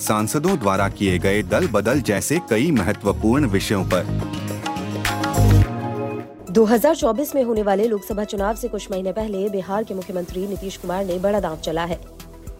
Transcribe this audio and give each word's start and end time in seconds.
सांसदों 0.00 0.58
द्वारा 0.58 0.88
किए 0.88 1.18
गए 1.18 1.42
दल 1.42 1.66
बदल 1.66 2.00
जैसे 2.00 2.38
कई 2.50 2.70
महत्वपूर्ण 2.70 3.46
विषयों 3.46 3.84
पर। 3.84 4.06
2024 6.50 7.34
में 7.34 7.42
होने 7.42 7.62
वाले 7.62 7.86
लोकसभा 7.88 8.24
चुनाव 8.24 8.54
से 8.54 8.68
कुछ 8.68 8.90
महीने 8.90 9.12
पहले 9.12 9.48
बिहार 9.48 9.84
के 9.84 9.94
मुख्यमंत्री 9.94 10.46
नीतीश 10.46 10.76
कुमार 10.76 11.04
ने 11.04 11.18
बड़ा 11.18 11.40
दांव 11.40 11.56
चला 11.56 11.84
है। 11.84 12.00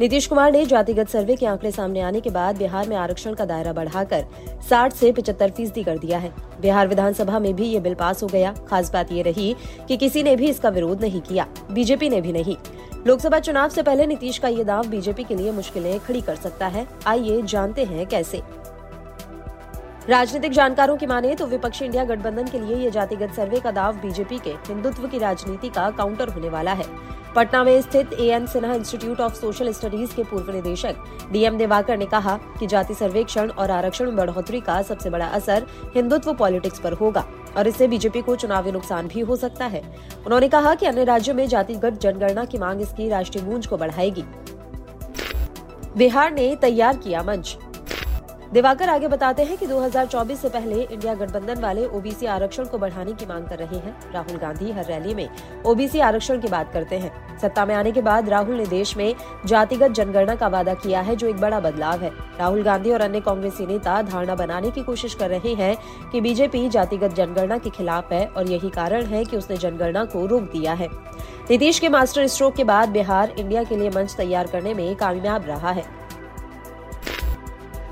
नीतीश 0.00 0.26
कुमार 0.26 0.52
ने 0.52 0.66
जातिगत 0.66 1.08
सर्वे 1.08 1.36
के 1.36 1.46
आंकड़े 1.46 1.70
सामने 1.70 2.00
आने 2.00 2.20
के 2.20 2.30
बाद 2.30 2.56
बिहार 2.56 2.88
में 2.88 2.96
आरक्षण 2.96 3.34
का 3.34 3.44
दायरा 3.44 3.72
बढ़ाकर 3.72 4.24
60 4.70 4.92
से 4.92 5.12
75 5.12 5.50
फ़ीसदी 5.50 5.82
कर 5.82 5.98
दिया 5.98 6.18
है। 6.18 6.32
बिहार 6.60 6.88
विधानसभा 6.88 7.38
में 7.38 7.54
भी 7.54 7.64
ये 7.64 7.80
बिल 7.80 7.94
पास 7.94 8.22
हो 8.22 8.28
गया। 8.28 8.54
खास 8.68 8.92
बात 8.92 9.12
ये 9.12 9.22
रही 9.22 9.54
कि 9.88 9.96
किसी 9.96 10.22
ने 10.22 10.36
भी 10.36 10.48
इसका 10.50 10.68
विरोध 10.68 11.00
नहीं 11.00 11.20
किया। 11.20 11.46
बीजेपी 11.70 12.08
ने 12.08 12.20
भी 12.20 12.32
नहीं। 12.32 12.56
लोकसभा 13.06 13.38
चुनाव 13.38 13.68
से 13.68 13.82
पहले 13.82 14.04
नीतीश 14.06 14.38
का 14.38 14.48
ये 14.48 14.64
दाव 14.64 14.86
बीजेपी 14.86 15.24
के 15.24 15.34
लिए 15.34 15.50
मुश्किलें 15.52 15.98
खड़ी 16.00 16.20
कर 16.20 16.36
सकता 16.36 16.66
है। 16.66 16.86
आइए 17.06 17.42
जानते 17.42 17.84
हैं 17.84 18.06
कैसे। 18.06 18.40
राजनीतिक 20.08 20.52
जानकारों 20.52 20.96
की 20.96 21.06
माने 21.06 21.34
तो 21.34 21.46
विपक्षी 21.46 21.84
इंडिया 21.84 22.04
गठबंधन 22.04 22.46
के 22.46 22.58
लिए 22.58 22.76
ये 22.76 22.90
जातिगत 22.90 23.34
सर्वे 23.34 23.60
का 23.60 23.70
दाव 23.70 23.96
बीजेपी 23.96 24.38
के 24.38 24.50
हिंदुत्व 24.68 25.06
की 25.08 25.18
राजनीति 25.18 25.68
का 25.68 25.88
काउंटर 25.90 26.28
होने 26.28 26.48
वाला 26.48 26.72
है। 26.72 26.86
पटना 27.36 27.62
में 27.64 27.80
स्थित 27.80 28.12
A 28.12 28.26
N 28.30 28.46
Sinha 28.46 28.74
institute 28.74 29.20
of 29.20 29.34
social 29.34 29.72
studies 29.72 30.14
के 30.16 30.22
पूर्व 30.22 30.50
निदेशक 30.52 30.96
डीएम 31.32 31.56
देवाकर 31.58 31.96
ने 31.98 32.06
कहा 32.06 32.36
कि 32.58 32.66
जाति 32.66 32.94
सर्वेक्षण 32.94 33.50
और 33.50 33.70
आरक्षण 33.70 34.06
में 34.06 34.16
बढ़ोतरी 34.16 34.60
का 34.60 34.80
सबसे 34.82 35.10
बड़ा 35.10 35.26
असर 35.26 35.66
हिंदुत्व 35.94 36.32
पॉलिटिक्स 36.32 36.80
पर 36.80 36.92
होगा 36.92 37.26
और 37.56 37.68
इससे 37.68 37.88
बीजेपी 37.88 38.20
को 38.20 38.36
चुनावी 38.36 38.72
नुकसान 38.72 39.08
भी 39.08 39.20
हो 39.20 39.36
सकता 39.36 39.66
है। 39.66 39.82
उन्होंने 40.26 40.48
कहा 40.48 40.74
कि 40.74 40.86
अन्य 40.86 41.04
राज्यों 41.04 41.34
में 41.36 41.46
जातिगत 41.48 42.00
जनगणना 42.00 42.44
की 42.44 42.58
मांग 42.58 42.80
इसकी 42.80 43.08
राष्ट्रीय 43.08 43.44
गूंज 43.44 43.66
को 43.66 43.76
बढ़ाएगी। 43.76 44.24
बिहार 45.96 46.32
ने 46.32 46.54
तैयार 46.56 46.96
किया 46.96 47.22
मंच। 47.22 47.56
दिवाकर 48.54 48.88
आगे 48.88 49.08
बताते 49.08 49.42
हैं 49.42 49.56
कि 49.58 49.66
2024 49.66 50.40
से 50.40 50.48
पहले 50.48 50.82
इंडिया 50.82 51.14
गठबंधन 51.14 51.60
वाले 51.60 51.86
ओबीसी 51.86 52.26
आरक्षण 52.26 52.64
को 52.64 52.78
बढ़ाने 52.78 53.12
की 53.12 53.26
मांग 53.26 53.46
कर 53.46 53.58
रहे 53.58 53.78
हैं। 53.78 53.94
राहुल 54.12 54.36
गांधी 54.36 54.70
हर 54.72 54.84
रैली 54.84 55.14
में 55.14 55.28
ओबीसी 55.66 56.00
आरक्षण 56.00 56.40
की 56.40 56.48
बात 56.48 56.72
करते 56.72 56.98
हैं। 56.98 57.38
सत्ता 57.38 57.64
में 57.66 57.74
आने 57.74 57.92
के 57.92 58.02
बाद 58.02 58.28
राहुल 58.28 58.56
ने 58.56 58.66
देश 58.66 58.96
में 58.96 59.14
जातिगत 59.46 59.90
जनगणना 59.90 60.34
का 60.34 60.48
वादा 60.48 60.74
किया 60.74 61.00
है, 61.00 61.16
जो 61.16 61.26
एक 61.26 61.40
बड़ा 61.40 61.60
बदलाव 61.60 62.00
है। 62.00 62.10
राहुल 62.38 62.62
गांधी 62.62 62.92
और 62.92 63.00
अन्य 63.00 63.20
कांग्रेसी 63.20 63.66
नेता 63.66 64.00
धारणा 64.02 64.34
बनाने 64.34 64.70
की 64.70 64.82
कोशिश 64.82 65.14
कर 65.14 65.30
रहे 65.30 65.54
हैं 65.54 65.76
कि 66.12 66.20
बीजेपी 66.20 66.68
जातिगत 66.68 67.14
जनगणना 67.14 67.58
के 67.58 67.70
खिलाफ 67.70 68.12
है 68.12 68.26
और 68.26 68.50
यही 68.50 68.70
कारण 68.70 69.04
है 69.04 69.24
कि 69.24 69.36
उसने 69.36 69.56
जनगणना 69.56 70.04
को 70.04 70.26
रोक 70.26 70.42
दिया 70.52 70.72
है। 70.72 70.88
नीतीश 71.50 71.78
के 71.78 71.88
मास्टर 71.88 72.26
स्ट्रोक 72.26 72.54
के 72.54 72.64
बाद 72.64 72.88
बिहार 72.88 73.34
इंडिया 73.38 73.64
के 73.64 73.76
लिए 73.76 73.90
मंच 73.90 74.14
तैयार 74.14 74.46
करने 74.46 74.74
में 74.74 74.94
कामयाब 74.96 75.46
रहा 75.46 75.70
है। 75.70 76.03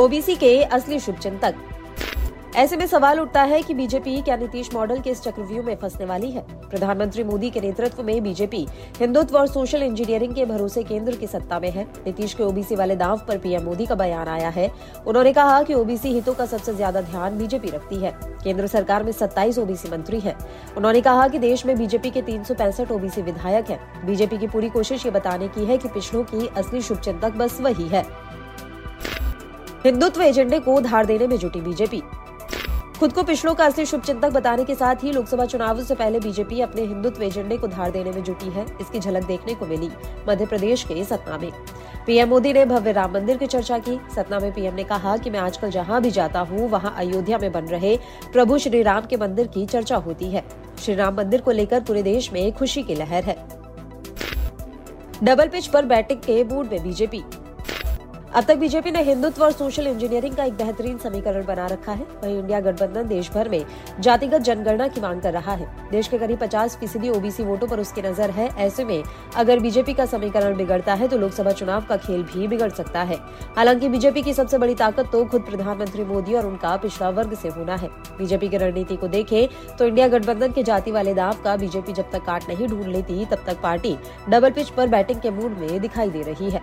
ओबीसी 0.00 0.34
के 0.34 0.62
असली 0.64 0.98
शुभ 1.00 1.14
चिंतक 1.14 1.54
ऐसे 2.56 2.76
में 2.76 2.86
सवाल 2.86 3.18
उठता 3.20 3.42
है 3.42 3.60
कि 3.62 3.74
बीजेपी 3.74 4.20
क्या 4.22 4.36
नीतीश 4.36 4.72
मॉडल 4.74 5.00
के 5.00 5.10
इस 5.10 5.20
चक्रव्यूह 5.22 5.64
में 5.64 5.74
फंसने 5.76 6.06
वाली 6.06 6.30
है? 6.30 6.40
प्रधानमंत्री 6.70 7.24
मोदी 7.24 7.50
के 7.50 7.60
नेतृत्व 7.60 8.02
में 8.02 8.22
बीजेपी 8.22 8.66
हिंदुत्व 8.98 9.36
और 9.38 9.46
सोशल 9.46 9.82
इंजीनियरिंग 9.82 10.34
के 10.34 10.44
भरोसे 10.44 10.82
केंद्र 10.82 11.16
की 11.16 11.26
सत्ता 11.26 11.58
में 11.60 11.70
है। 11.70 11.84
नीतीश 12.06 12.34
के 12.34 12.42
ओबीसी 12.42 12.76
वाले 12.76 12.96
दाव 12.96 13.20
पर 13.28 13.38
पीएम 13.38 13.64
मोदी 13.64 13.86
का 13.86 13.94
बयान 13.94 14.28
आया 14.28 14.48
है। 14.48 14.70
उन्होंने 15.06 15.32
कहा 15.32 15.62
कि 15.62 15.74
ओबीसी 15.74 16.12
हितों 16.12 16.34
का 16.34 16.46
सबसे 16.46 16.74
ज़्यादा 16.74 17.00
ध्यान 17.02 17.38
बीजेपी 17.38 17.70
रखती 17.70 17.96
है। 17.96 18.14
केंद्र 18.44 18.66
सरकार 18.66 19.04
में 19.04 19.12
सत्ताईस 19.12 19.58
ओबीसी 19.58 19.90
मंत्री 19.90 20.20
है। 20.20 20.36
उन्होंने 20.76 21.00
कहा 21.00 21.28
की 21.28 21.38
देश 21.38 21.66
में 21.66 21.76
बीजेपी 21.78 22.10
के 22.10 22.22
तीन 22.22 22.42
सौ 22.44 22.54
पैंसठ 22.54 22.92
ओबीसी 22.92 23.22
विधायक 23.22 23.70
है। 23.70 23.78
बीजेपी 24.06 24.38
की 24.38 24.46
पूरी 24.46 24.68
कोशिश 24.70 25.06
ये 25.06 25.12
बताने 25.12 25.48
की 25.48 25.64
है 25.64 25.78
की 25.78 25.88
पिछड़ों 25.88 26.24
की 26.24 26.46
असली 26.56 26.82
शुभचिंतक 26.82 27.36
बस 27.36 27.60
वही 27.60 27.88
है। 27.88 28.04
हिंदुत्व 29.84 30.22
एजेंडे 30.22 30.58
को 30.60 30.80
धार 30.80 31.06
देने 31.06 31.26
में 31.26 31.36
जुटी 31.36 31.60
बीजेपी। 31.60 32.02
खुद 32.98 33.12
को 33.12 33.22
पिछड़ों 33.22 33.54
का 33.54 33.64
असली 33.64 33.84
शुभचिंतक 33.86 34.30
बताने 34.30 34.64
के 34.64 34.74
साथ 34.74 35.04
ही 35.04 35.12
लोकसभा 35.12 35.44
चुनावों 35.44 35.84
से 35.84 35.94
पहले 35.94 36.18
बीजेपी 36.20 36.60
अपने 36.60 36.82
हिंदुत्व 36.82 37.22
एजेंडे 37.22 37.56
को 37.56 37.66
धार 37.66 37.90
देने 37.90 38.10
में 38.10 38.22
जुटी 38.24 38.50
है। 38.50 38.64
इसकी 38.80 39.00
झलक 39.00 39.24
देखने 39.24 39.54
को 39.54 39.66
मिली 39.66 39.88
मध्य 40.28 40.46
प्रदेश 40.46 40.84
के 40.84 41.04
सतना 41.04 41.38
में। 41.38 41.50
पीएम 42.06 42.28
मोदी 42.28 42.52
ने 42.52 42.64
भव्य 42.66 42.92
राम 42.92 43.14
मंदिर 43.14 43.36
की 43.36 43.46
चर्चा 43.46 43.78
की। 43.78 43.98
सतना 44.16 44.38
में 44.38 44.52
पीएम 44.52 44.74
ने 44.74 44.84
कहा 44.84 45.16
कि 45.16 45.30
मैं 45.30 45.40
आजकल 45.40 45.70
जहाँ 45.70 46.02
भी 46.02 46.10
जाता 46.10 46.40
हूँ, 46.40 46.68
वहाँ 46.68 46.94
अयोध्या 46.96 47.38
में 47.38 47.50
बन 47.52 47.64
रहे 47.64 47.96
प्रभु 48.32 48.58
श्री 48.58 48.82
राम 48.82 49.06
के 49.06 49.16
मंदिर 49.16 49.46
की 49.46 49.66
चर्चा 49.66 49.96
होती 49.96 50.30
है। 50.30 50.44
श्री 50.84 50.94
राम 50.94 51.16
मंदिर 51.16 51.40
को 51.40 51.50
लेकर 51.50 51.80
पूरे 51.80 52.02
देश 52.02 52.32
में 52.32 52.52
खुशी 52.52 52.82
की 52.82 52.94
लहर 52.94 53.24
है। 53.24 53.36
डबल 55.24 55.48
पिच 55.48 55.66
पर 55.66 55.84
बैटिंग 55.84 56.20
के 56.20 56.42
मूड 56.44 56.72
में 56.72 56.82
बीजेपी। 56.82 57.22
अब 58.30 58.44
तक 58.44 58.56
बीजेपी 58.56 58.90
ने 58.90 59.02
हिंदुत्व 59.02 59.42
और 59.44 59.52
सोशल 59.52 59.86
इंजीनियरिंग 59.86 60.34
का 60.36 60.44
एक 60.44 60.52
बेहतरीन 60.56 60.98
समीकरण 60.98 61.44
बना 61.46 61.66
रखा 61.66 61.92
है। 61.92 62.04
वहीं 62.22 62.38
इंडिया 62.38 62.60
गठबंधन 62.60 63.06
देश 63.08 63.30
भर 63.32 63.48
में 63.48 63.64
जातिगत 64.00 64.40
जनगणना 64.40 64.86
की 64.88 65.00
मांग 65.00 65.20
कर 65.22 65.32
रहा 65.32 65.54
है। 65.54 65.66
देश 65.90 66.08
के 66.08 66.18
करीब 66.18 66.38
50 66.38 66.76
फ़ीसदी 66.76 67.08
ओबीसी 67.10 67.42
वोटों 67.42 67.68
पर 67.68 67.80
उसकी 67.80 68.02
नज़र 68.02 68.30
है। 68.30 68.48
ऐसे 68.58 68.84
में 68.84 69.02
अगर 69.36 69.60
बीजेपी 69.60 69.94
का 69.94 70.06
समीकरण 70.06 70.56
बिगड़ता 70.56 70.94
है 70.94 71.08
तो 71.08 71.18
लोकसभा 71.18 71.52
चुनाव 71.52 71.86
का 71.88 71.96
खेल 71.96 72.22
भी 72.24 72.46
बिगड़ 72.48 72.70
सकता 72.70 73.02
है। 73.02 73.16
हालाँकि 73.56 73.88
बीजेपी 73.88 74.22
की 74.22 74.34
सबसे 74.34 74.58
बड़ी 74.58 74.74
ताकत 74.74 75.10
तो 75.12 75.24
खुद 75.24 75.42
प्रधानमंत्री 75.42 76.04
मोदी 76.04 76.34
और 76.34 76.46
उनका 76.46 76.76
पिछड़ा 76.76 77.10
वर्ग 77.10 77.34
से 77.34 77.48
होना 77.48 77.76
है। 77.76 77.88
बीजेपी 78.18 78.48
की 78.48 78.56
रणनीति 78.56 78.96
को 78.96 79.08
देखें 79.08 79.76
तो 79.76 79.86
इंडिया 79.86 80.08
गठबंधन 80.08 80.52
के 80.52 80.62
जाति 80.62 80.90
वाले 80.90 81.14
दाव 81.14 81.42
का 81.44 81.56
बीजेपी 81.56 81.92
जब 81.92 82.10
तक 82.12 82.24
काट 82.26 82.48
नहीं 82.48 82.68
ढूंढ 82.68 82.86
लेती, 82.86 83.24
तब 83.24 83.44
तक 83.46 83.60
पार्टी 83.62 83.96
डबल 84.28 84.50
पिच 84.50 84.70
पर 84.70 84.88
बैटिंग 84.88 85.20
के 85.20 85.30
मूड 85.32 85.58
में 85.58 85.80
दिखाई 85.80 86.10
दे 86.10 86.22
रही 86.22 86.50
है। 86.50 86.62